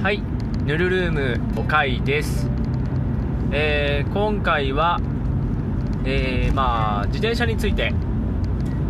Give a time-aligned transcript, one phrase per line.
[0.00, 0.22] はい、
[0.64, 1.20] ヌルルーム
[1.56, 2.48] 5回です。
[3.50, 5.00] えー今回は、
[6.04, 7.92] えーまあ、自転車について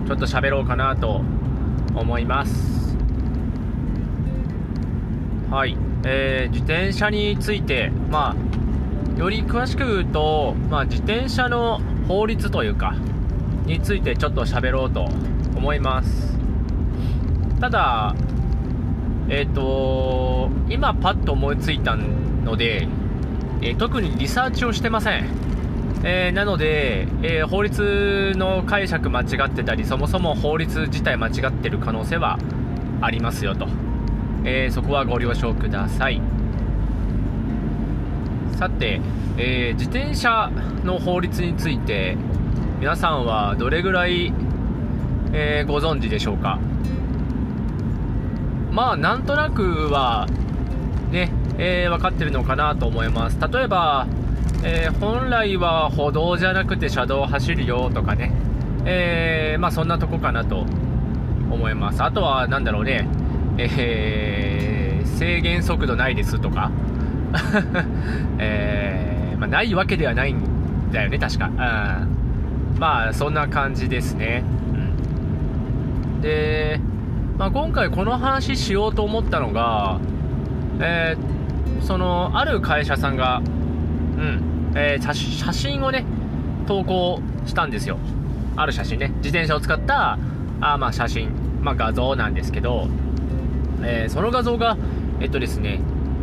[0.06, 1.22] ちょっと喋ろうかなと
[1.94, 2.94] 思います。
[5.50, 8.36] はい、えー自転車について、ま
[9.16, 12.94] あ、より詳しく言うと、まあ、自転車の法律というか、
[13.64, 15.08] についてちょっと喋ろうと
[15.56, 16.38] 思います。
[17.60, 18.14] ただ、
[19.28, 22.88] えっ、と今パッと思いついたので、
[23.60, 25.24] えー特にリサーチをしてません、
[26.04, 32.38] えーなので、え法律の解釈間違ってたりそもそも法律自体間違ってる可能性は
[33.00, 33.66] ありますよと、
[34.44, 36.20] えそこはご了承ください。
[38.56, 39.00] さて、
[39.36, 40.50] え自転車
[40.84, 42.16] の法律について
[42.80, 44.32] 皆さんはどれぐらい、
[45.32, 46.58] えご存知でしょうか？
[48.78, 50.28] まあなんとなくは
[51.10, 53.36] ね、えー分かってるのかなと思います。
[53.40, 54.06] 例えば、
[54.62, 58.32] えー本来は歩道じゃなくて車道を走るよとかね、
[58.84, 60.64] えーまあそんなとこかなと
[61.50, 62.04] 思います。
[62.04, 63.08] あとはなんだろうね、
[63.58, 66.70] えー制限速度ないですとか、
[68.38, 71.50] えまあ、ないわけではないんだよね確か、う
[72.76, 74.44] ん、まあそんな感じですね、
[76.14, 76.80] うん、で
[77.38, 80.00] まあ、今回この話しようと思ったのが、
[80.80, 81.38] えー
[81.80, 86.04] そのある会社さんが、うんえー写真をね
[86.66, 87.96] 投稿したんですよ。
[88.56, 89.08] ある写真ね。
[89.18, 90.18] 自転車を使った
[90.60, 91.30] あまあ写真、
[91.62, 92.88] まあ、画像なんですけど、
[93.82, 94.76] えーその画像が
[95.20, 95.80] えっとですね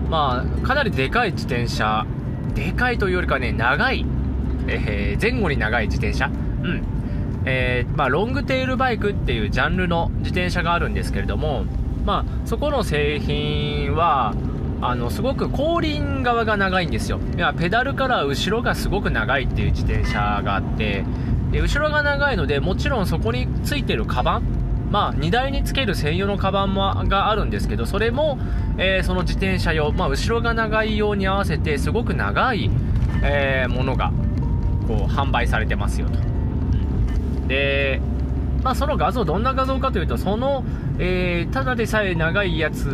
[0.09, 2.05] まあかなりでかい自転車
[2.53, 4.05] でかいというよりかね長い、
[4.67, 6.29] えー前後に長い自転車。
[6.63, 6.83] うん。
[7.45, 11.65] えーまあ、ロングテールバイクっていうジャンルの自転車があるんですけれども、
[12.05, 14.33] まあ、そこの製品は
[14.81, 17.19] あのすごく後輪側が長いんですよ。
[17.35, 21.05] いやペダルから後ろがすごく長いっていう自転車があって
[21.51, 28.37] で後ろが長いのでもちろんそこについてるカバンまあ、荷台につける専用のカバンもがあるんですけどそれも、
[28.77, 32.69] えーその自転車用、まあ、後ろが長いように合わせてすごく長い、
[33.23, 34.13] えーものが
[34.87, 36.34] こう販売されてますよと。
[37.47, 38.01] で、
[38.63, 40.63] まあ、その画像どんな画像かというとその、
[40.99, 42.85] えーただでさえ長いやつ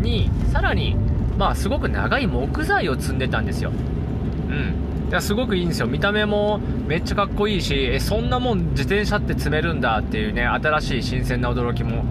[0.00, 0.96] にさらに、
[1.36, 3.70] まあ、すごく長い木材を積んでたんですよ。
[3.70, 5.06] うん。
[5.06, 5.86] だからすごくいいんですよ。
[5.86, 12.04] 見た目もめっちゃかっこいいしえそんなもん自転車って積めるんだっていうね新しい新鮮な驚きも、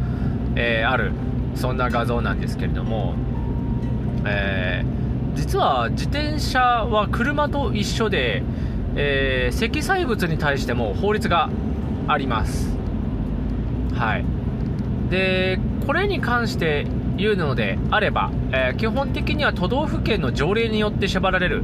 [0.55, 1.11] えーある
[1.55, 3.15] そんな画像なんですけれども、
[4.25, 4.95] えー
[5.35, 8.43] 実は自転車は車と一緒で、
[8.95, 11.49] えー積載物に対しても法律が
[12.07, 12.69] あります。
[13.93, 14.25] はい。
[15.09, 16.85] でこれに関して
[17.17, 21.63] 言うのであれば、えー基本的には都道府県の条例によって縛られる、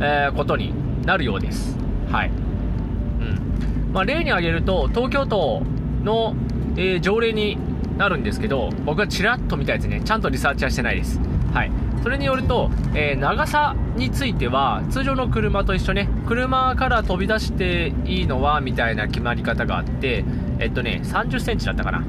[0.00, 0.72] えーことに
[1.04, 1.76] なるようです。
[2.10, 3.92] はい、うん。
[3.92, 5.62] まあ、例に挙げると東京都
[6.04, 6.34] の、
[6.76, 7.58] えー条例に
[7.98, 11.20] なるんですけど僕はちらっと見たやつねちゃんとリサーチはしてないです。
[11.52, 11.70] はい。
[12.02, 20.24] それによると、えー長さについては通常の車と一緒ね車から飛び出していいのはみたいな決まり方があって
[20.58, 22.02] えっとね3 0センチだったかな。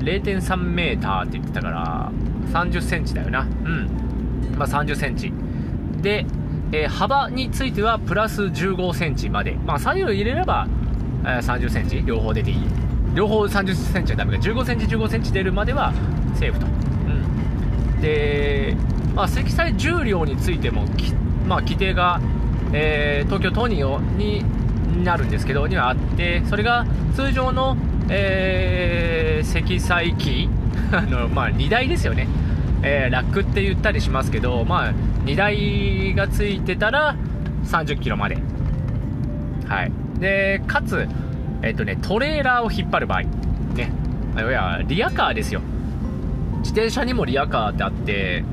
[0.00, 2.12] 0.3メーターって言ってたから
[2.52, 3.40] 30センチだよな。
[3.40, 3.88] うん。
[4.56, 5.32] まあ30センチ。
[6.00, 6.24] で、
[6.72, 9.52] えー幅についてはプラス15センチまで。
[9.66, 10.66] まあ左右入れれば、
[11.24, 12.02] え30センチ。
[12.04, 12.56] 両方出ていい。
[13.14, 14.42] 両方30センチはダメか。
[14.42, 15.92] 15センチ15センチ出るまでは
[16.34, 16.66] セーフと。
[18.00, 18.76] で、
[19.14, 20.84] まあ、積載重量についても、
[21.46, 22.20] まあ、規定が、
[22.72, 24.44] えー東京都によに
[25.04, 27.76] なるんですけどにはあってそれが通常の、
[28.08, 30.48] えー積載機
[30.92, 32.28] あの、まあ、荷台ですよね、
[32.82, 34.92] えーラックって言ったりしますけど、まあ、
[35.24, 37.16] 荷台がついてたら
[37.64, 38.38] 30キロまで。
[39.68, 39.92] はい。
[40.18, 41.06] でかつ
[41.62, 43.22] えっ、とねトレーラーを引っ張る場合。
[43.22, 43.92] ね。
[44.36, 45.60] いやリアカーですよ。
[46.60, 48.44] 自転車にもリアカーってあって、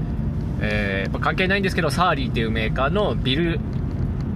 [0.61, 3.59] えー関係ないんですけど Surly っていうメーカーの Bill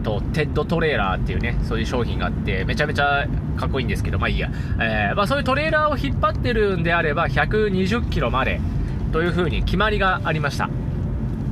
[0.03, 3.27] と Ted トレーラーっていうねそういう商品があってめちゃめちゃ
[3.57, 8.59] かっこいいんですけどまあいいや、えーまあ、そういうトレーラーを引っ張ってるんであれば120キロまで
[9.11, 10.69] という風に決まりがありました。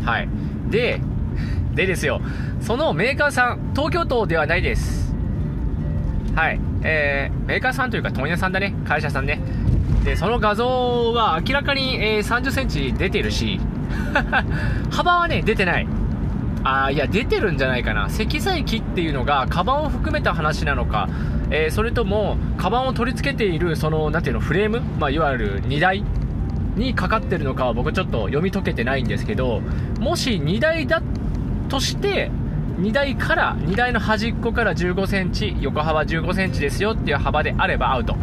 [0.04, 0.30] はい。
[0.70, 1.02] で
[1.76, 2.22] でですよ。
[2.62, 5.14] そのメーカーさん東京都ではないです。
[6.36, 6.60] はい。
[6.84, 8.74] えーメーカーさんというか問屋さんだね。
[8.86, 9.42] 会社さんね。
[10.04, 13.60] でその画像は明らかに、えー30センチ出てるし
[14.92, 15.88] 幅はね出てない。
[16.62, 18.10] あいや出てるんじゃないかな。
[18.10, 21.08] 積載機っていうのがカバンを含めた話なのか、
[21.50, 26.04] えーそれともカバンを取り付けているそのなんていうのフレーム、まあ、いわゆる荷台
[26.76, 29.62] にかかってるのかは僕ちょっと読み解けてないんですけど
[30.00, 31.02] もし荷台だ
[31.68, 32.32] として
[32.78, 38.16] 荷台から荷台の端っこから1 5センチ横幅1 5センチですよっていう幅であればアウト。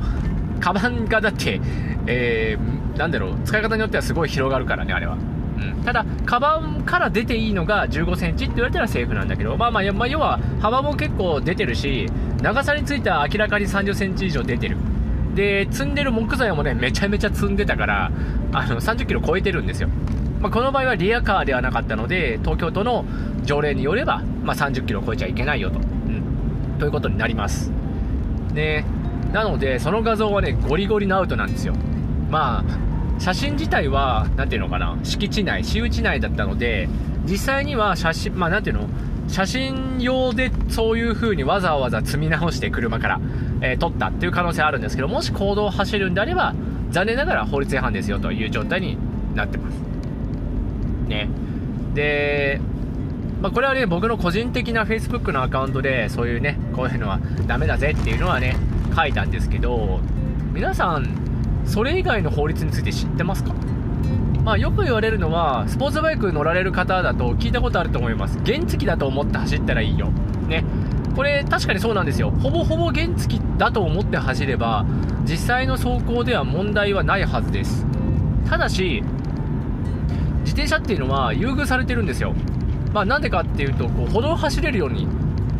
[0.61, 1.61] カバンがだって、
[2.06, 5.17] えー、なんだろう使い方によってはすごい広がるからねあれは
[5.56, 12.06] うん、ただ、カバンから出ていいのが1 5センチって言われたらセーフなんだけど、まあまあ、まあ、要は幅も結構出てるし、
[12.43, 14.76] 長さについては明らかに3 0センチ以上出てる。
[15.35, 18.11] で、積んでる木材もね、めちゃめちゃ積んでたから、
[18.52, 19.88] あの、30キロ超えてるんですよ。
[20.41, 23.05] まあ、この場合はリアカーではなかったので、東京都の
[23.44, 25.79] 条例によれば、まあ、30キロ超えちゃいけないよと。
[25.79, 26.79] うん。
[26.79, 27.73] ということになります。
[28.52, 28.85] で、
[29.32, 31.75] なので、その画像はね、ゴリゴリのアウトなんですよ。
[32.31, 36.88] まあ、写真自体は、何ていうのかな、敷地内、私有地内だったので、
[37.25, 38.88] 実際には写真、まあ、ていうの、
[39.28, 43.20] 写真用でそういう風にわざわざ積み直して車から、
[43.61, 46.55] えー、撮ったっていう可能性あるんですけど、もし公道を走るんであれば、
[46.90, 48.96] 残念ながら法律違反ですよという状態に
[49.34, 49.75] なってます。
[51.08, 51.28] ね。
[51.94, 52.61] で、
[53.43, 58.56] まあ、これはね、僕の個人的な Facebook のアカウントで、そういうね、こういうのはダメだぜっていうのはね、
[58.96, 60.00] 書いたんですけど、
[60.52, 61.06] 皆さん、
[61.66, 63.52] それ以外の法律について知ってますか？
[64.43, 68.38] まあ、よく言われるのは、スポーツバイク乗られる方だと聞いたことあると思います。
[68.46, 70.08] 原付だと思って走ったらいいよ。
[70.48, 70.64] ね。
[71.16, 72.31] これ確かにそうなんですよ。
[72.31, 74.87] ほぼほぼ原付だと思って走れば、
[75.25, 77.84] 実際の走行では問題はないはずです。
[78.49, 79.02] ただし、
[80.40, 82.32] 自転車っていうのは優遇されてるんですよ。
[82.92, 85.08] まあ、なんでかっていうと、こう歩道を走れるように、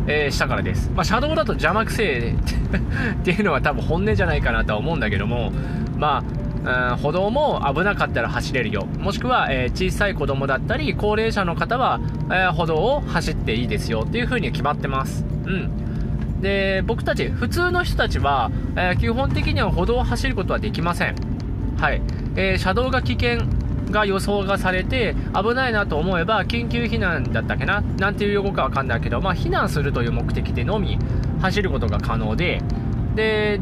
[0.07, 0.91] えー、したからです。
[0.95, 2.35] まあ、車道だと邪魔くせえ
[3.13, 5.51] っていうのは多分本音じゃないかなとは思うんだけども、
[5.97, 6.23] ま
[6.65, 8.85] あ、歩道も危なかったら走れるよ。
[8.99, 11.99] もしくは、えー、小さい子供だったり高齢者の方は、
[12.29, 14.05] えー、歩道を走っていいですよ。
[14.07, 15.25] っていう風に決まってます。
[15.45, 16.41] うん。
[16.41, 21.15] で僕たち普通の人たちは、え、基本的には歩道を走ることはできません。
[21.79, 22.01] はい、
[22.35, 23.39] えー、車道が危険
[23.91, 27.81] が予想がされて危ないなと思えば緊急避難だったっけな？
[27.81, 30.97] なんていう用語かわかんないけど、まあ、避難するという目的でのみ
[31.41, 32.61] 走ることが可能で
[33.15, 33.59] で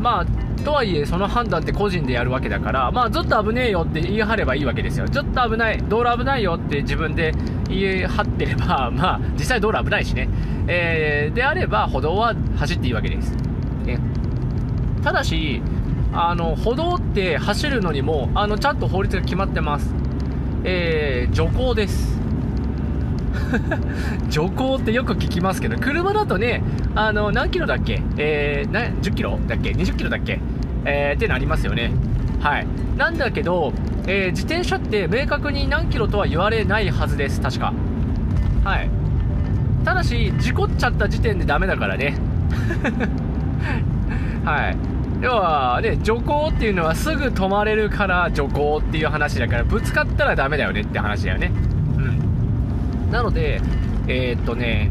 [0.00, 5.08] まあとはいえその判断って個人でやるわけだから、まあ、ずっと危ねえよって言い張ればいいわけですよ。
[5.08, 7.32] ちょっと危ない道路危ないよって自分で
[7.68, 10.28] 言い張ってれば、 まあ、実際道路危ないしね、
[10.66, 13.34] えー、であれば歩道は走っていいわけです、
[13.84, 13.98] ね、
[15.02, 15.62] ただし
[16.14, 19.92] あの歩道って走るのにもあのちゃんと法律が決まってます、
[20.64, 22.14] えー、徐行です
[24.30, 26.62] 徐行ってよく聞きますけど、車だとね、
[26.94, 28.00] あの、何キロだっけ？
[28.16, 30.40] えー、な、10キロだっけ ?20 キロだっけ？
[30.84, 31.92] えー、ってなりますよね。
[32.40, 32.66] はい。
[32.96, 33.72] なんだけど、
[34.06, 37.72] えー、自転車って明確に何キロとは言われないはずです、確か。
[38.64, 38.88] はい。
[39.84, 42.16] ただし、事故っちゃった時点でダメだからね。
[44.44, 44.76] はい。
[45.24, 51.50] 要はね、徐行っていうのはすぐ止まれるから徐行っていう話だから、ぶつかったらダメだよねって話だよね。
[51.96, 52.00] う
[53.06, 53.10] ん。
[53.10, 53.62] なので、
[54.06, 54.90] えー、っとね、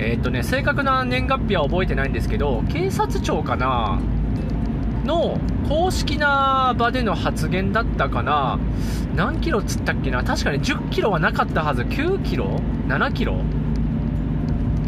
[0.00, 4.00] えー、っとね、正確な年月日は覚えてないんですけど、警察庁かな
[5.04, 5.38] の
[5.68, 8.58] 公式な場での発言だったかな
[9.14, 13.36] 何キロつったっけな確かに10キロはなかったはず9キロ？7キロ？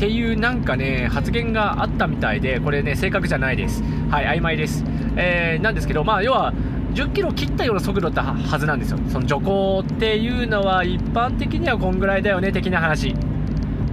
[0.00, 3.82] っていうなんかね発言があったみたいでこれね正確じゃないです。
[4.08, 4.82] はい曖昧です、
[5.14, 6.55] えー、なんですけどまあ要は
[6.95, 8.99] 10キロ切ったような速度だったはずなんですよ。
[9.11, 13.14] その徐行っていうのは一般的にはこんぐらいだよね的な話。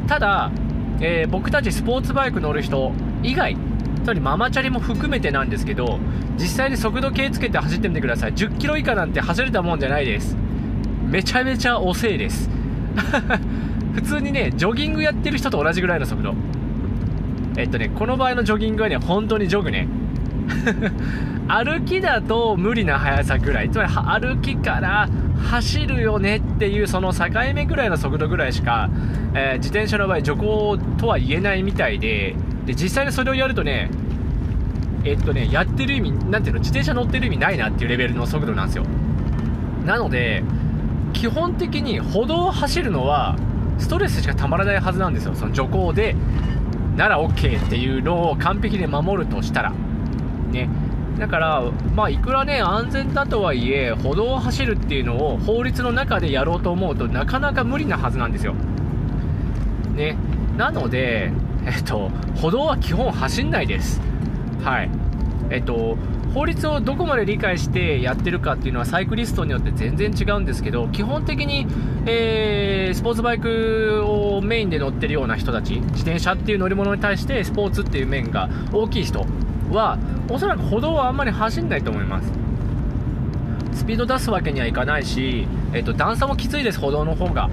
[0.08, 0.50] ただ、
[1.02, 3.58] えー、僕たちスポーツバイク乗る人以外
[4.06, 6.00] つまりママチャリも含めてなんですけど
[6.38, 8.34] 実際に速度計つけて走ってみてください。
[8.34, 10.38] 10キロ以下なんて走れたもんじゃないです。
[11.04, 12.50] めちゃめちゃ遅いです。
[13.98, 16.36] 普通にねジョギングやってる人と同じぐらいの速度。
[17.58, 19.88] えっとねこの場合のジョギングはね本当にジョグね。
[21.50, 23.72] 歩きだと無理な速さぐらい。
[23.72, 25.10] つまり歩きから
[25.50, 27.26] 走るよねっていうその境
[27.56, 28.92] 目ぐらいの速度ぐらいしか、
[29.34, 32.36] えー、自転車の場合徐行とは言えないみたいで。
[32.68, 33.90] で実際にそれをやるとね
[35.06, 38.84] えっとねやってる意味なていうの自転車乗ってる意味ないなっていうレベルの速度なんですよ。
[39.86, 40.44] なので
[41.14, 43.38] 基本的に歩道を走るのは
[43.80, 46.16] ストレスしかたまらないはずなんですよその徐行で
[46.96, 49.74] なら OK っていうのを完璧に守るとしたら
[50.52, 50.70] ね
[51.18, 58.54] だから、まあ、いくらね、安全だとはいえ、歩道を走るっていうのを法律の中でやろうと思うとなかなか無理なはずなんですよ。
[59.96, 60.16] ね。
[60.58, 61.32] なので、
[61.66, 64.00] えっと、歩道は基本走んないです。
[64.64, 64.90] はい。
[65.50, 65.98] えっと、
[66.38, 71.66] 法律をどこまで理解してやってるかっていうのはサイクリストによって全然違うんですけど、基本的に、
[72.06, 79.26] えー、スポーツバイクをメインで乗ってるような人たち、自転車っていう乗り物に対してスポーツっていう面が大きい人
[79.72, 79.98] は、
[80.30, 82.32] おそらく歩道はあんまり走んないと思います。
[83.74, 87.50] スピード出すわけにはいかないし、えっと、段差もきついです歩道の方が。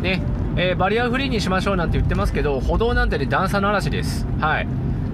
[0.00, 0.22] ね。
[0.54, 4.28] えー、バリアフリーにしましょうなんて言ってますけど歩道なんてね段差の嵐です。
[4.38, 4.68] はい。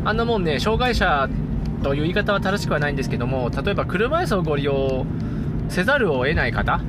[0.05, 1.27] あんなもんね障害者
[1.85, 5.05] という言い方は正しくはないんですけども例えば車椅子をご利用
[5.69, 6.81] せざるを得ない方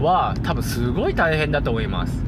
[0.00, 2.22] は多分すごい大変だと思います。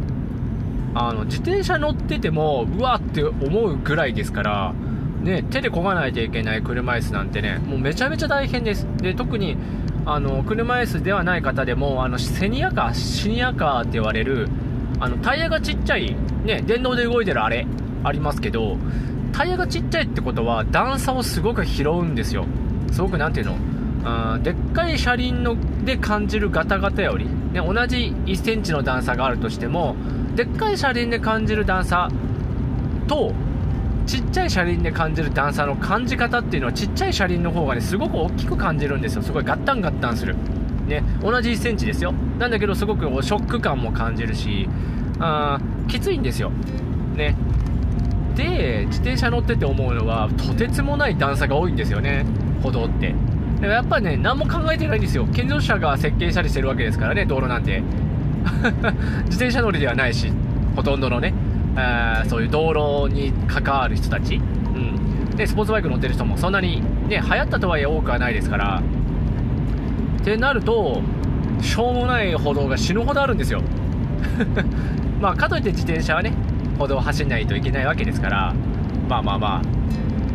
[0.94, 4.74] あの自転車乗っててもうわって思うぐらいですから
[5.22, 8.86] ね、手で漕がないといけない車椅子なんてねもうめちゃめちゃ大変です。
[8.98, 9.56] で特に
[10.04, 14.48] あの車椅子ではない方でもあのセニアカーシニアカーって言われる
[15.00, 17.66] あのタイヤがちっちゃい、ね、電動で動いてるあれ
[18.04, 18.76] ありますけど
[19.36, 22.46] タイヤがちっちゃいってことは段差をすごく拾うんですよ。
[22.90, 23.56] すごく何ていうの？
[24.02, 29.94] あでっかい車輪ので感じるガタガタより、ね、同じ1センチの段差があるとしても
[30.36, 32.08] でっかい車輪で感じる段差
[33.08, 33.34] と
[34.06, 39.22] ちっちゃい車輪で感じる段差の感じ方っていうのはちっちゃい車輪の方がねすごく大きく感じるんですよ。
[39.22, 40.34] すごいガッタンガッタンする。
[40.86, 42.12] ね同じ1センチですよ。
[42.38, 44.66] なんだけどすごくショック感も感じるし
[45.18, 46.50] あきついんですよ。
[47.16, 47.36] ね。
[48.36, 52.24] で自転車乗ってて思うのはとてつもない段差が多いんですよね。
[52.62, 53.14] 歩道って。
[53.60, 55.26] でもやっぱね何も考えてないんですよ。
[55.26, 57.82] 健常者が設計したりしてるわけですからね道路なんて。
[59.26, 60.32] 自転車乗りではないし
[60.76, 61.34] ほとんどのね
[61.74, 68.82] あそういう道路に関わる人たち、うん、でスポーツバイク乗ってる人もそんなに、ね、流行ったとはいえ多くはないですから。
[70.22, 71.02] ってなると
[71.60, 73.62] しょうもない歩道が死ぬほどあるんですよ。
[75.22, 76.32] まあかといって自転車はね
[76.78, 78.54] 歩道を走んないといけないわけですから
[79.09, 79.62] まあまあま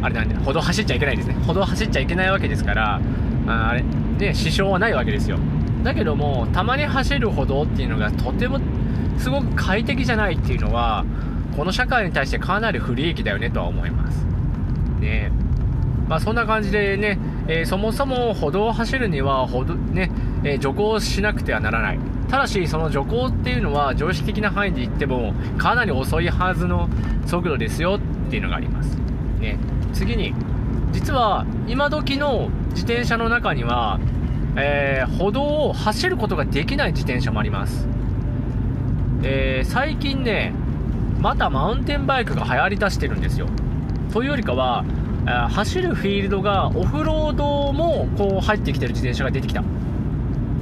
[0.02, 1.36] ああれなんで歩道走っちゃいけないですね。
[1.46, 3.00] 歩道走っちゃいけないわけですから
[3.48, 5.38] ああれね支障はないわけですよ。
[5.84, 8.60] だけどもたまに走る歩道っていうのがとても
[9.18, 11.06] すごく快適じゃないっていうのは
[11.56, 14.26] この社会に対してかなり不利益だよねとは思います。
[15.00, 15.32] ね。
[16.08, 17.18] まあ、そんな感じでね、
[17.52, 20.10] えー、そもそも歩道を走るには歩道、ね
[20.46, 22.00] えー、徐行しなくてはならない。
[22.30, 26.88] ただし、その徐行っていうのは常識的な範囲で言ってもかなり遅いはずの
[27.26, 28.98] 速度ですよっていうのがあります。
[29.42, 29.58] ね、
[29.92, 30.34] 次に、
[30.94, 34.00] 実は今時の自転車の中には、
[34.56, 37.86] えー、歩道を走ることができない自転車もあります。
[39.24, 40.54] え、最近ね、
[41.20, 43.48] またマウンテンバイクが流行りだしてるんですよ。
[44.14, 44.86] というよりかは、
[45.26, 49.64] 走るフィールドがオフロードもこう入ってきてる自転車が出てきた。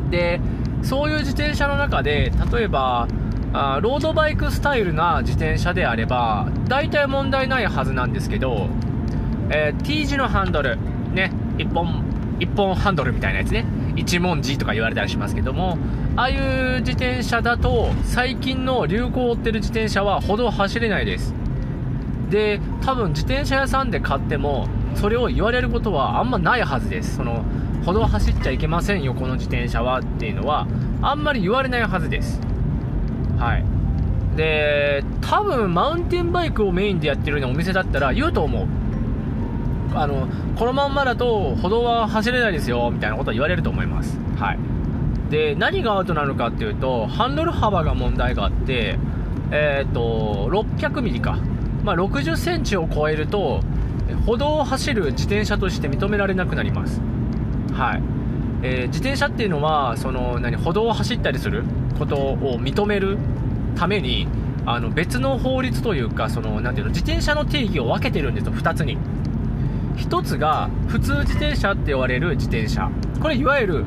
[0.09, 0.39] で、
[0.83, 3.07] そういう自転車の中で、例えば、
[3.51, 8.67] あロードバイクスタイルな自転車であれば、大体問題ないはずなんですけど、
[9.49, 10.77] えー、T 字のハンドル、
[11.13, 12.03] ね、1本、
[12.39, 15.77] 1本ハンドルみたいなやつね、一文字とか言われたりしますけども、
[16.15, 21.33] ああいう自転車だと最近の流行を追ってる自転車は歩道走れないです
[22.29, 27.17] で多分自転車屋さんで買ってもそれを言われることはあんまないはずです。
[27.17, 27.43] その
[27.85, 30.67] 歩道走っちゃいけませんよこの自転車はっていうのは
[31.01, 32.39] あんまり言われないはずです。
[33.37, 33.65] はい。
[34.35, 38.67] で多分マウンテンバイクをメインでやってるようなお店だったら言うと思う。
[39.95, 44.19] あのこのまんまだと歩道は走れないですよみたいなことは言われると思います。
[44.37, 44.59] はい。
[45.31, 48.97] で何がアウトなのかっていうとハンドル幅が問題があって
[49.51, 51.39] えっ、ー、と600ミリか、
[51.83, 53.61] まあ、60センチを超えると
[54.25, 56.99] 歩道を走る自転車として認められなくなります
[57.73, 58.01] はい、
[58.63, 61.63] えー、自転車っていうのはその何歩道を走ったりする
[61.97, 63.17] ことを認める
[63.75, 64.27] ために
[64.65, 68.97] あの別の法律というかそのなていうの自転車の定義を分けてるんですよ2つに
[69.95, 72.89] 1つが普通自転車って言われる自転車
[73.21, 73.85] これいわゆる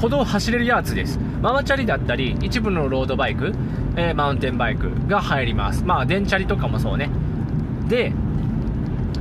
[0.00, 1.18] 歩道を走れるやつです。
[1.40, 3.52] ママチャリだったり、一部のロードバイク、
[3.96, 5.84] えー、マウンテンバイクが入ります。
[5.84, 7.08] まあ、電チャリとかもそうね。
[7.88, 8.12] で、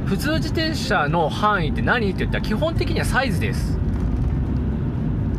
[0.05, 3.77] 普通自転車の範囲って何って言ったら基本的にはサイズです。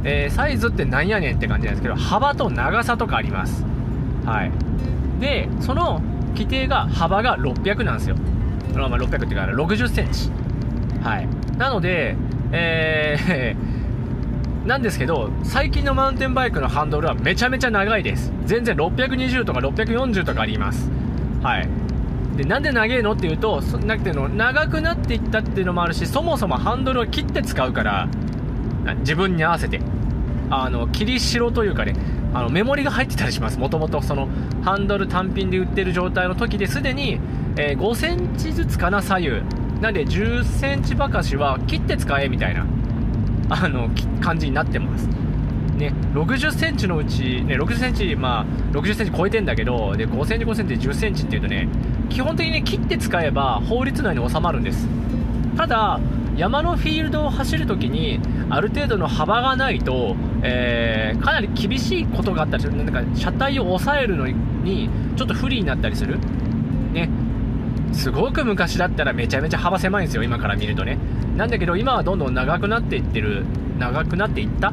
[0.04, 3.64] えー、サイズって何やねんって感じなんですけど、幅と長さとかあります。
[4.24, 4.52] はい。
[5.20, 6.00] で、その
[6.30, 8.16] 規定が幅が600なんですよ。
[8.74, 10.30] まあ、600っていうか60センチ。
[11.02, 11.28] はい。
[11.58, 12.16] なので、
[12.50, 13.72] えー
[14.66, 18.32] なんですけど、最近のマウンテンバイクのハンドルはめちゃめちゃ長いです。
[18.46, 20.88] 全然620とか640とかあります。
[21.42, 21.68] はい。
[22.36, 28.08] で、なんで長いのっていうと、なくての、長くなっていったっていうのもあるし、そもそもハンドルを切って使うから、
[29.00, 29.80] 自分に合わせて。
[30.50, 31.94] あの、切り代というかね、
[32.34, 33.58] あの、メモリが入ってたりします。
[33.58, 34.28] もともとその、
[34.62, 37.18] ハンドル単品で売ってる状態の時ですでに、
[37.56, 39.42] えー、5センチずつかな、左右。
[39.80, 42.66] なんで、10センチばかしは切って使え、みたいな。
[43.54, 45.08] あの感じになってます。
[45.82, 51.68] ね、60センチのうち、ね、60センチ、まあ、60センチ超えてんだけど、で、5センチ5センチ10センチっていうとね、
[52.08, 54.86] 基本的に切って使えば法律内に収まるんです。
[55.56, 55.98] ただ、
[56.36, 62.76] 山のフィールドを走るときにある程度の幅がないと、えー、かなり厳しいことがあったりする。
[62.76, 66.18] なんか車体を抑えるのにちょっと不利になったりする。
[66.92, 67.10] ね。
[67.92, 70.96] すごく昔だったらめちゃめちゃ幅狭いんですよ今から見るとね。
[71.36, 73.44] なんだけど今はどんどん長くなっていってる
[73.78, 74.72] 長くなっていった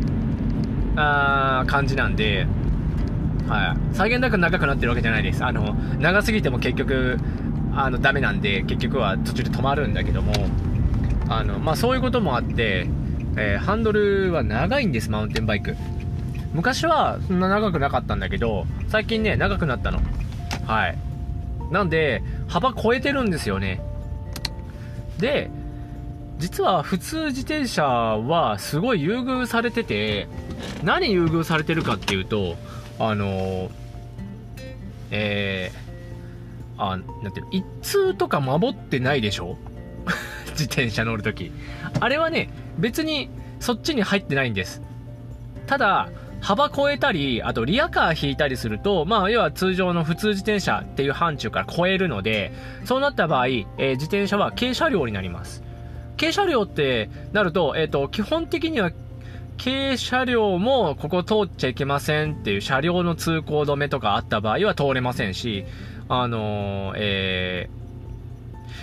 [0.96, 2.48] あ感じなんで
[3.50, 5.43] はい、際限なく長くなってるわけじゃないです。
[5.43, 7.17] あの長すぎても結局
[7.74, 10.34] あのダメなんで結局は途中で止まるんだけども
[11.29, 12.88] あの、まあ、そういうこともあって、
[13.38, 15.75] えー、ハンドルは長いんですマウンテンバイク。
[16.53, 20.00] 昔はそんな長くなかったんだけど最近ね長くなったの。
[20.67, 20.98] はい。
[21.72, 23.81] なんで幅超えてるんですよね。
[25.17, 25.50] で
[26.39, 30.27] 実は普通自転車はすごい優遇されてて
[30.84, 32.55] 何優遇されてるかっていうと
[32.98, 33.69] あの
[35.12, 39.58] えー、あ、なんていうの、一通とか守ってないでしょ？
[40.51, 41.51] 自転車乗るとき。
[42.00, 43.29] あれはね、別に
[43.60, 44.81] そっちに入ってないんです。
[45.65, 46.10] ただ、
[46.41, 52.53] 幅超えたり、あとリアカー引いたりすると、まあ、要は通常の普通自転車っていう範疇から超えるので、
[52.86, 55.63] そうなった場合、えー、自転車は軽車両になります。
[56.19, 58.91] 軽車両ってなると、えっ、ー、と、基本的には
[59.63, 65.65] 軽車両もここ通っちゃいけませんっていう車両の通行止めとかあった場合は通れませんし、
[66.09, 67.69] あのー、え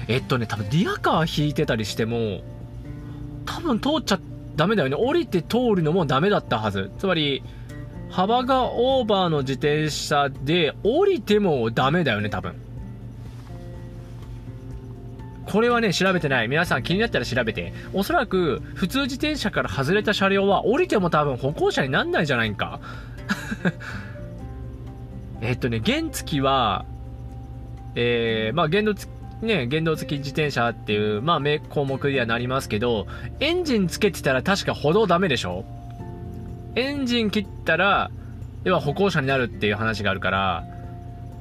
[0.09, 2.41] ー、えっとね、多分リアカー引いてたりしても、
[3.45, 4.21] 多分通っちゃ
[4.57, 4.97] ダメだよね。
[4.99, 6.91] 降りて通るのもダメだったはず。
[6.99, 7.43] つまり、
[8.11, 12.66] 幅がオーバーの自転車で降りてもダメだよね、多分。
[15.47, 16.49] これはね、調べてない。
[16.49, 17.73] 皆さん気になったら調べて。
[17.93, 22.81] おそらく、普通自転車から外れた車両は降りても多分歩行者になんないじゃないんか。
[25.41, 26.85] えっとね、原付は、
[27.95, 29.11] えー、まあ、原動付
[29.43, 33.07] ね、原動付き自転車っていう、まあ、項目にはなりますけど、
[33.39, 35.65] エンジンつけてたら確か歩道ダメでしょ？
[36.75, 38.11] エンジン切ったら、
[38.65, 40.65] 要は歩行者になるっていう話があるから、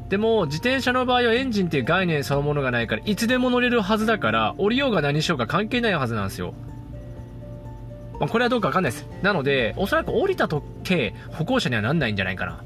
[0.10, 6.54] でも、自転車の場合はエンジンっていう概念そのものがないから、いつでも乗れるはずだから、降りようが何しようが関係ないはずなんですよ。
[8.20, 9.08] まあ、これはどうかわかんないです。
[9.24, 12.64] なので、おそらく降りたとて、歩行者にはなんないんじゃないかな。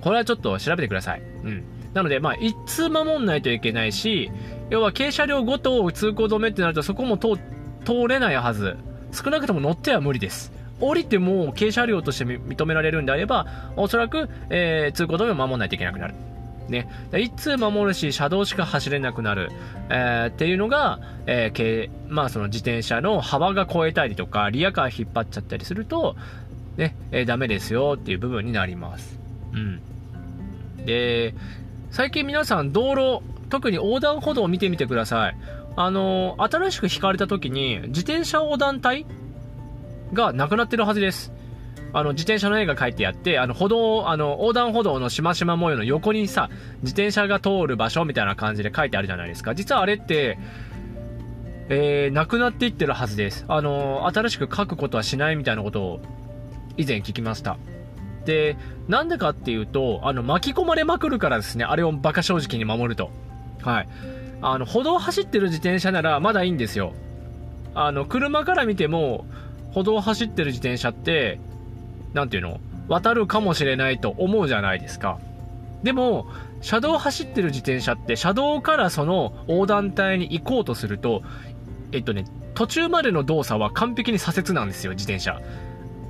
[0.00, 1.22] これはちょっと調べてください。
[1.44, 1.64] うん。
[1.94, 4.30] なので、まあ、一通守んないといけないし、
[4.70, 7.36] 要は軽車両ごと通行止めってなると、そこも通、
[7.84, 8.76] 通れないはず。
[9.12, 10.52] 少なくとも乗っては無理です。
[10.80, 16.14] 降りても軽車両として認められるんであれば、おそらく、えー、通行止めを守らないといけなくなる。
[16.70, 16.88] ね。
[17.16, 19.50] 一通守るし、車道しか走れなくなる。
[19.90, 26.16] えー、っていうのが、えー、まあその自転車の幅が超えたりとか、リアカー引っ張っちゃったりすると、
[26.76, 29.18] ね、えー、ダメですよっていう部分になります。
[29.52, 29.80] うん。
[30.86, 31.34] で、
[31.90, 35.36] 最近皆さん道路、特に横断歩道を見てみてください。
[35.76, 39.06] あの、新しく引かれた時に、自転車横断帯
[40.12, 41.32] がなくなってるはずです。
[41.92, 46.48] あの、自転車の絵が描いてあって、あの、歩道、あの、横断歩道のしましま模様の横にさ、
[46.82, 49.54] 自転車が通る場所みたいな感じで書いてあるじゃないですか。
[49.54, 50.38] 実はあれって、
[51.68, 53.44] えー、なくなっていってるはずです。
[53.48, 56.00] あの、新しく書くことはしないみたいなことを
[56.76, 57.58] 以前聞きました。
[58.24, 58.56] で、
[58.88, 63.10] なんでかっていうと、あの、巻き込まれまくるからですね、あれを馬鹿正直に守ると。
[63.62, 63.88] はい。
[64.42, 66.92] あの、歩道走ってる自転車ならまだいいんですよ。
[67.74, 69.26] あの、車から見ても、
[69.72, 71.38] 歩道走ってる自転車って、
[72.14, 75.18] なんていうの渡るかもしれないと思うじゃないですか。
[75.82, 76.26] でも、
[76.60, 81.22] 車道走ってる自転車って、車道からその横断帯に行こうとすると、
[81.92, 85.40] えっとね、途中までの動作は完璧に左折なんですよ、自転車。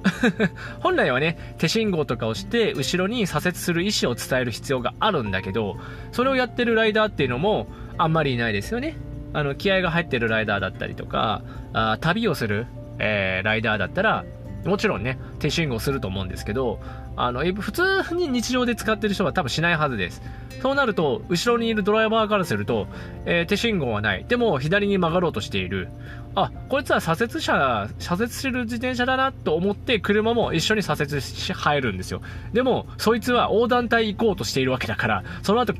[0.81, 5.77] 本来はね、手信号とかをして、後ろに左折する意思を伝える必要があるんだけど、
[6.13, 7.67] それをやってるライダーっていうのも、
[7.99, 8.97] あんまりいないですよね。
[9.33, 12.67] あの、気合が入ってるライダーだったりとか、あ旅をする、
[12.99, 14.25] えー、ライダーだったら、
[14.65, 16.81] もちろんね、手信号すると思うんですけど、
[17.17, 20.23] あの、普通に日常で使ってる人は多分しないはずです。
[20.63, 22.87] そうなると、後ろにいるドライバーからすると、
[23.25, 24.27] えー、手信号はない。
[24.29, 25.89] でも、左に曲がろうとしている。
[26.35, 32.21] あ、こいつは左折車、左折してる自転車だなと思って、車も一緒に左折し、入るんですよ。
[32.53, 35.73] でも、そいつは横断帯行こうとしているわけだから、その後、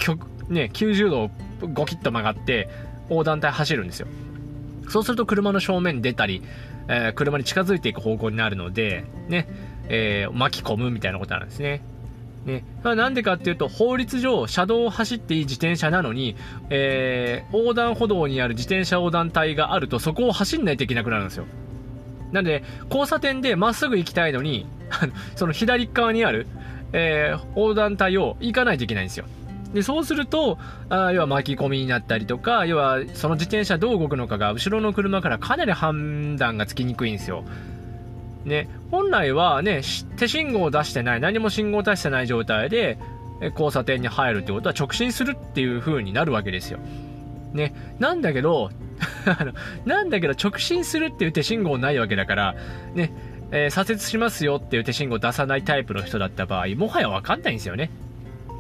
[0.49, 1.31] ね、90度
[1.69, 2.69] ゴキッと曲がって、
[3.11, 4.07] 横断帯走るんですよ。
[4.89, 6.43] そうすると車の正面に出たり、
[6.91, 9.47] えー、車に近づいていく方向になるので、ね、
[9.89, 11.83] えー、巻き込むみたいなことなんですね。
[12.45, 12.65] ね。
[12.83, 16.37] なんでかっていうと、法律上、車道を走っていい自転車なのに、
[16.69, 21.45] えー、横断歩道にある自転車横断帯があると、そこを走んないといけなくなるんですよ。
[22.33, 24.67] なんで、交差点でまっすぐ行きたいのに、
[25.37, 26.49] その左側にある、
[26.93, 29.27] えー、横断帯を行かないといけないんですよ。
[29.75, 37.45] でそうするとあ要は巻き込みになったりとか要はその自転車どう動くのかが後ろの車からかなり判断がつきにくいんですよ
[38.45, 39.83] ね、本来はね、
[40.17, 42.99] 手信号を出してない、何も信号を出してない状態で、
[43.53, 46.79] 交差点に入るってことは直進するっていう風になるわけですよ。
[47.53, 48.71] ね、なんだけど、
[49.85, 52.55] なんだけど直進するっていう手信号ないわけだから、
[52.95, 53.13] ね、
[53.51, 57.91] えー、左折しますよっていう手信号を出さないタイプの人だった場合、もはやわかんないんですよね。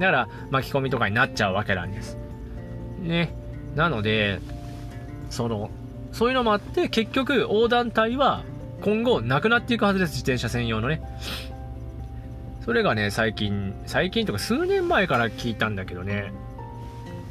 [0.01, 2.17] だから、巻き込みとかになっちゃうわけなんです。
[3.03, 3.35] ね。
[3.77, 4.41] なので、
[5.29, 5.71] その、
[6.13, 8.43] そういうのもあって、結局、横断帯は
[8.81, 11.03] 今後なくなっていくはずです、自転車専用のね。
[12.65, 16.33] それがね、最近、最近とか数年前から聞いたんだけどね。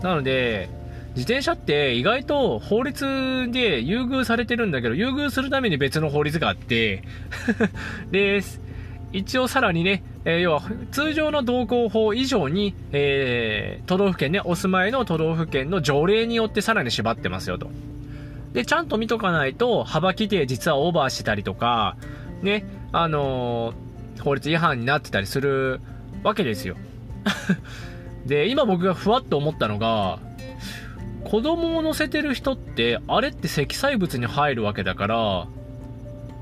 [0.02, 0.70] なので、
[1.16, 7.04] 自転車って意外と法律で優遇されてるんだけど、優遇するために別の法律があって
[8.12, 8.42] で、
[9.12, 17.70] 一応さらにね、えー、要は通常の道交法以上に、えー、都道府県ね、お住まいの都道府県の条例によってさらに縛ってますよと。
[18.54, 21.98] で、ちゃんと見とかないと、幅規定実はオーバーしてたりとか、
[22.42, 25.82] ね、あのー、法律違反になってたりする
[26.24, 26.76] わけですよ。
[28.26, 30.20] で、今僕がふわっと思ったのが、
[31.24, 35.48] 子供を乗せてる人って、あれって積載物に入るわけだから、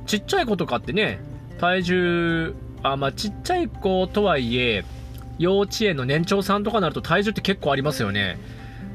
[0.05, 1.19] ちっちゃい子とかってね、
[1.59, 4.85] 体重、あ、まあ、ちっちゃい子とはいえ、
[5.39, 8.37] 幼稚園の年長さんとかになると体重って結構ありますよね。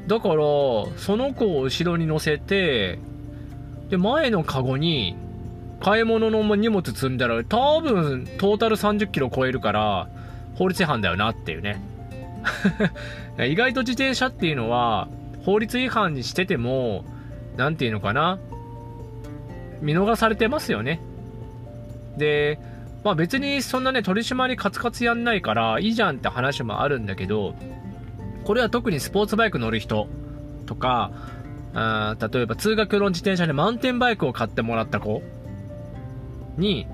[0.07, 2.99] だから、その子を後ろに乗せて、
[3.89, 5.15] で、前のカゴに、
[5.79, 10.07] 買い物の荷物積んだら、多分、トータル30キロ超えるから、
[10.55, 11.81] 法律違反だよなっていうね。
[13.47, 15.07] 意外と自転車っていうのは、
[15.45, 17.05] 法律違反にしてても、
[17.57, 18.39] なんていうのかな。
[19.81, 21.01] 見逃されてますよね。
[22.17, 22.59] で、
[23.03, 27.55] まあ別にそんなね、取締りカツカツやんないからいいじゃんって話もあるんだけど、
[28.43, 30.07] これは特にスポーツバイク乗る人
[30.65, 31.11] とか、
[31.73, 35.21] あ例えば通学路の自転車でマウンテンバイクを買ってもらった子
[36.57, 36.87] に、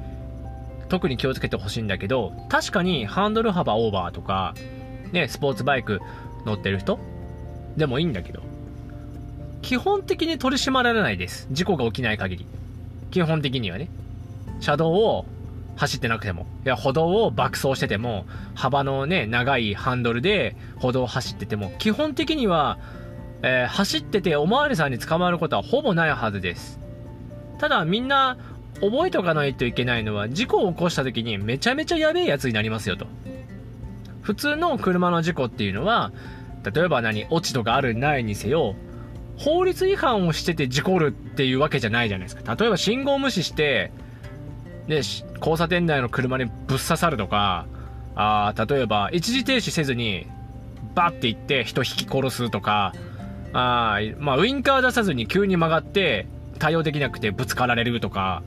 [0.87, 4.55] 特に気をつけてほしいんだけど、確かにハンドル幅オーバーとか、
[5.11, 5.99] ね、スポーツバイク
[6.45, 6.99] 乗ってる人
[7.77, 8.41] でもいいんだけど、
[9.61, 11.47] 基本的に取り締まられないです。
[11.51, 12.45] 事故が起きない限り。
[13.11, 13.89] 基本的にはね。
[14.59, 15.25] 車道を
[15.75, 16.45] 走ってなくても。
[16.65, 22.79] いや、歩道を爆走してても、幅のね、長いハンドルで歩道を走ってても、基本的には、
[23.41, 26.79] えー、走ってておまわりさんに捕まることはほぼないはずです。
[27.59, 28.37] ただ、みんな、
[28.81, 33.07] 覚えておかないといけないのは、事故を起こした時にめちゃめちゃやべえやつになりますよと。
[34.21, 36.11] 普通の車の事故っていうのは、
[36.73, 38.75] 例えば何、落ち度があるないにせよ、
[39.37, 42.55] 法律違反をしてて事故るっていうわけじゃないじゃないですか。
[42.55, 43.91] 例えば信号無視して、
[44.89, 47.67] ね、交差点内の車にぶっ刺さるとか、
[48.15, 50.25] あ例えば、一時停止せずに、
[50.95, 52.93] バッて行って人引き殺すとか、
[53.53, 58.41] あまあ、ウインカー出さずに急に曲がって、対応できなくてぶつかられるとか、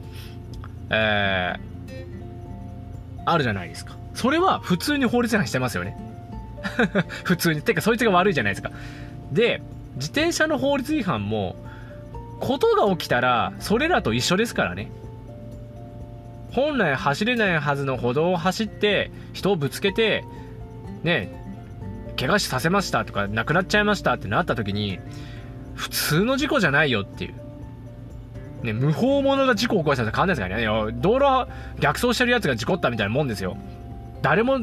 [0.91, 3.97] えー、あるじゃないですか。
[4.15, 5.97] それは普通に法律違反してますよね。
[7.23, 7.63] 普通に。
[7.63, 8.73] てか、そいつが悪いじゃないですか。
[9.31, 9.63] で、
[9.95, 11.55] 自転車の法律違反も、
[12.41, 14.91] ことが起きたら、それらと一緒ですからね。
[16.53, 20.25] 本来走れないはずの歩道を走って人をぶつけて
[21.03, 21.31] ね
[22.19, 25.01] 怪我させましたとか亡くなっちゃいましたってなった時に
[25.75, 27.43] 普通の事故じゃないよっていう
[28.63, 30.93] ね、無法者が事故を起こしたって変わんないですからね。
[31.01, 31.49] 道路
[31.81, 33.57] 逆走してるやつが事故ったみたいなもんですよ。
[34.23, 34.61] 誰も、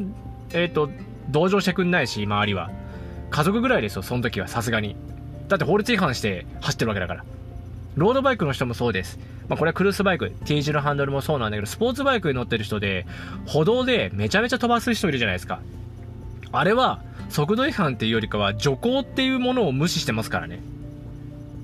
[0.52, 0.90] えっ、ー、と、
[1.28, 2.70] 同情してくんないし、周りは。
[3.30, 4.96] 家族ぐらいですよ、その時は、さすがに。
[5.48, 7.24] だって法律違反して走ってるわけだから。
[7.96, 9.18] ロードバイクの人もそうです。
[9.48, 13.06] まあ、これはクルースバイク、T 字のハンドルもそうなんだけど、スポーツバイクに乗ってる人で、
[13.46, 15.60] 歩道でめちゃめちゃ飛ばす人いるじゃないですか。
[16.52, 20.60] あれは、速度違反っていうよりかは、徐行っていうものを無視してますからね。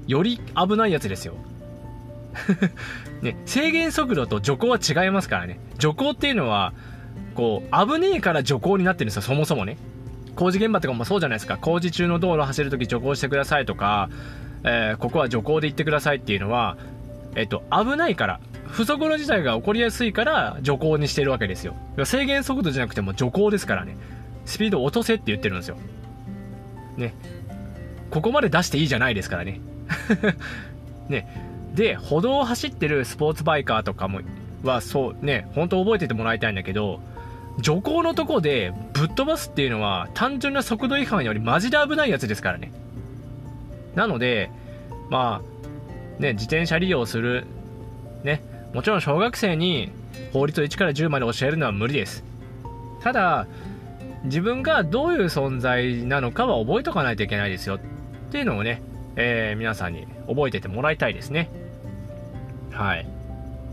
[0.07, 1.35] より危ないやつですよ。
[3.23, 5.59] ね、制限速度と徐行は違いますからね。
[5.79, 6.73] 徐行っていうのは、
[7.35, 9.77] こう、危ねえから徐行になってるんですよ、そもそもね。
[10.35, 11.57] 工事現場とかもそうじゃないですか。
[11.57, 14.11] 工事中の道路走るとき徐行してくださいとか、
[14.67, 16.77] えー、ここは徐行で行ってくださいっていうのは、
[17.37, 21.75] えっと、危ないから、不測の事態が起こりやすいから徐行にしてるわけですよ。
[22.05, 23.97] 制限速度じゃなくても徐行ですからね。
[24.45, 25.77] スピード落とせって言ってるんですよ。
[26.97, 27.15] ね。
[28.11, 29.61] ここまで出していいじゃないですからね。
[31.09, 31.29] ね。
[31.75, 34.21] で、歩道を走ってるスポーツバイカーとかも、
[34.65, 37.01] はそうね、本当覚えててもらいたいんだけど、
[37.61, 42.73] 徐行のとこでぶっ飛ばすっていうのは単純な速度違反よりマジで危ないやつですからね。
[43.95, 44.51] なので、
[45.11, 47.47] まあ、ね、自転車利用する、
[48.25, 48.43] ね、
[48.73, 49.91] もちろん小学生に
[50.33, 52.25] 法律を1から10まで教えるのは無理です。
[53.03, 53.47] ただ、
[54.25, 57.81] 自分がどういう存在なのかは覚えとかないといけないですよっ
[58.33, 58.83] ていうのをね、
[59.17, 61.49] えー、皆さんに覚えててもらいたいですね。
[62.73, 63.07] はい。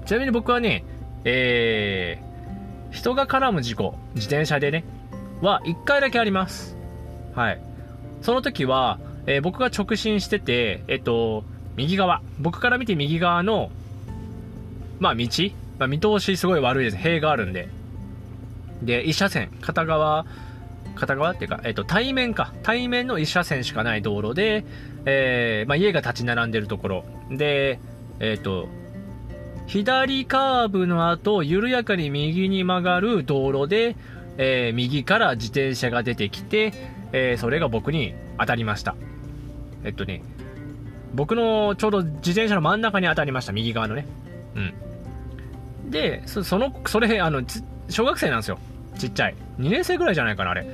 [0.06, 0.84] ちなみに僕はね、
[1.26, 4.84] えー、人が絡む事故、自転車でね、
[5.42, 6.78] は1回だけあります。
[7.34, 7.60] はい。
[8.22, 11.44] その時は、えー、僕が直進してて、えっと、
[11.76, 13.72] 右側、僕から見て右側の、
[15.00, 15.28] まあ道、
[15.80, 16.98] まあ、見通しすごい悪いです。
[16.98, 17.70] 塀があるんで。
[18.82, 20.26] で、1車線、片側、
[20.96, 22.54] 片側っていうか、えっと、対面か。
[22.64, 24.66] 対面の1車線しかない道路で、
[25.06, 27.06] えー、まあ、家が立ち並んでるところ。
[27.32, 27.80] で、
[28.20, 28.68] えっと、
[29.66, 33.96] 左カーブの後、緩やかに右に曲がる道路で、
[34.38, 36.74] えー、右から自転車が出てきて、
[37.12, 38.96] えー、それが僕に当たりました。
[39.84, 40.22] えっとね、
[41.14, 44.06] 僕のちょうど自転車の真ん中に当たりました、右側のね。
[44.56, 45.92] うん。
[45.92, 47.44] で、その、それ、あの、
[47.90, 48.58] 小学生なんですよ。
[48.98, 49.36] ちっちゃい。
[49.60, 50.66] 2年生ぐらいじゃないかな、あれ。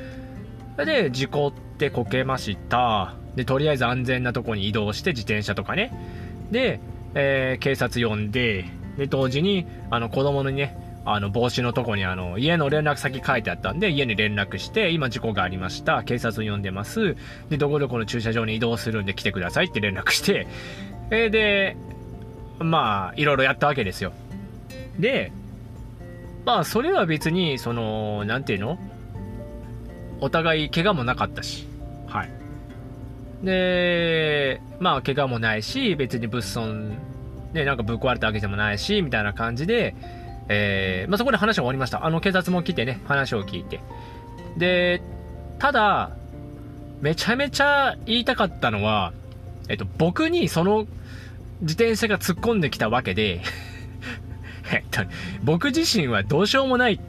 [0.86, 3.16] で、事故ってこけました。
[3.36, 5.92] で、とりあえず安全なとこに移動して自転車とかね。
[6.52, 6.80] で、
[7.16, 8.66] えー、警察呼んで、
[8.98, 16.04] で、同時に、あの、子供にね、あの、帽子のとこにあの、家の連絡先書いてあったんで、家に連絡して、今事故がありました。
[16.04, 17.16] 警察呼んでます。
[17.50, 20.46] で、どこどこの駐車場に移動するんで来てくださいって連絡して、
[21.10, 21.78] え、で、
[22.60, 24.12] まあ、いろいろやったわけですよ。
[25.00, 25.32] で、
[26.46, 28.78] まあ、それは別に、その、なんていうの？
[30.22, 31.66] お互い怪我もなかったし、
[32.08, 32.30] はい。
[33.42, 36.90] で、まあ、怪我もないし、別に物損、
[37.54, 39.96] ね、なんかぶっ壊れたわけでもないし、みたいな感じで、
[40.50, 42.06] えー、まあ、そこで話は終わりました。
[42.06, 43.80] あの、警察も来てね、話を聞いて。
[44.58, 45.02] で、
[45.60, 46.12] ただ、
[47.02, 49.14] めちゃめちゃ言いたかったのは、
[49.70, 50.86] えっと、僕にその
[51.62, 53.42] 自転車が突っ込んできたわけで
[54.72, 55.02] えっと、
[55.44, 57.00] 僕自身はどうしようもない。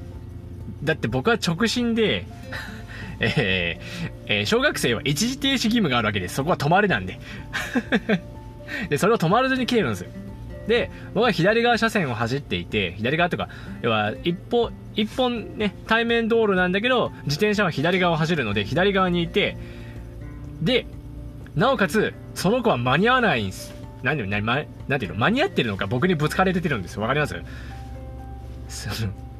[0.82, 2.26] だって僕は直進で
[3.20, 6.36] えー、えー、小学生は一時停止義務があるわけです。
[6.36, 7.18] そこは止まれなんで
[8.88, 10.10] で、それを止まらずに切れるんですよ。
[10.70, 13.48] で、僕は左側車線を走っていて、左側とか、
[13.82, 19.56] 要は、一歩、一本ね、対面道路なんだけど、自転車は左側を走るので、左側にいて、
[20.62, 20.86] で、
[21.56, 23.74] なおかつ、その子は間に合わないんです。
[24.04, 27.02] 何でも、何、ま、なんていうの、間に合ってるのか僕にぶつかれてるんですよ。
[27.02, 27.34] わかります？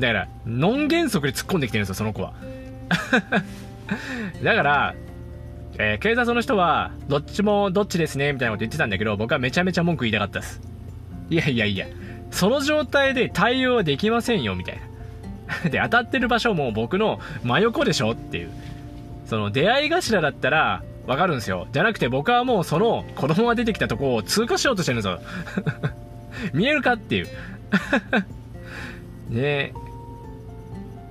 [0.01, 2.33] だから、ノン原則で突っ込んできてるんですよ、その子は。
[4.43, 4.95] だから、
[5.79, 10.70] えー、警察の人は、どっちもどっちですね、みたいなこと言ってたんだけど、僕はめちゃめちゃ文句言いたかったです。
[11.31, 11.87] いやいやいや、
[12.31, 14.81] その状態で対応はできませんよ、みたい
[15.64, 15.71] な。
[15.71, 18.51] で、当たってる場所も僕の真横でしょっていう。
[19.27, 21.69] その出会い頭だったらわかるんですよ。
[21.73, 25.21] じゃなくて僕はもうその子供が出てきたとこを通過しようとしてるんですよ。
[26.53, 27.29] 見えるかっていう。
[29.31, 29.73] ね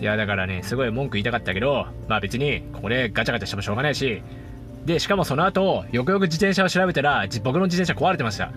[0.01, 4.21] いや、だからね、すごい文句言いたかったけど、まあ別に、ここでガチャガチャしてもしょうがないし、
[4.85, 8.51] で、しかもその後、よくよく自転車を調べたら、僕の自転車壊れてました。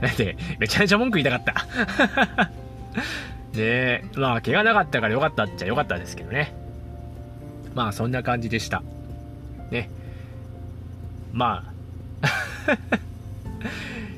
[0.00, 2.50] だって、めちゃめちゃ文句言いたかった。
[3.56, 6.54] で、まあ、怪我なかったからよかったっちゃよかったですけどね。
[7.74, 8.82] まあ、そんな感じでした。
[9.70, 9.90] ね。
[11.32, 11.74] まあ。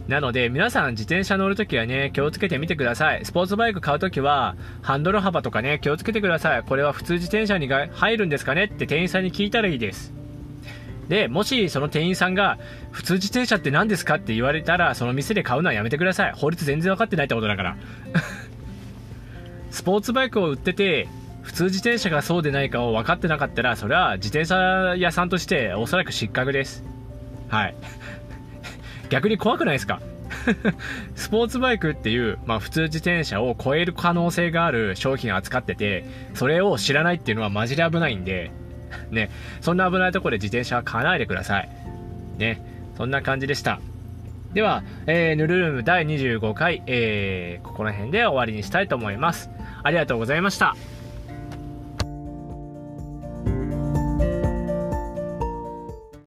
[0.08, 3.24] なので、皆さん自転車乗るときはね、気をつけてみてください。
[3.24, 6.62] スポーツバイク買うときは、ハンドル幅とかね、気をつけてください。
[6.62, 10.12] これは普通自転車に入るんですかねって店員さんに聞いたらいいです。
[11.08, 12.58] で、もしその店員さんが、
[12.90, 16.32] 普通自転車って何ですかって言われたら、その店で買うのはやめてください。
[16.32, 17.76] 法律全然分かってないってことだから。
[19.70, 21.08] スポーツバイクを売ってて、
[21.42, 26.84] 普通自転車がそうでないかを分かってなかったら、それは自転車屋さんとしておそらく失格です。
[27.48, 27.74] はい。
[29.10, 30.00] 逆に怖くないですか？
[31.14, 38.50] スポーツバイクっていう、まあ普通自転車を超える可能性がある商品を扱ってて、それを知らないっていうのはマジで危ないんで、
[39.10, 41.68] ね、そんな危ないとこで自転車は買わないでください。
[42.38, 42.60] ね、
[42.96, 43.80] そんな感じでした。
[44.52, 49.50] では、えー、ヌルルーム第25回、えー、ここら辺で終わりにしたいと思います。
[49.82, 50.74] ありがとうございました。